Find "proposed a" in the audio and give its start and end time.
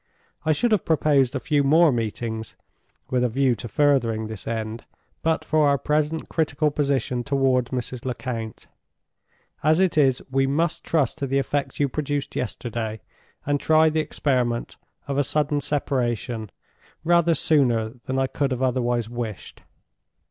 0.83-1.39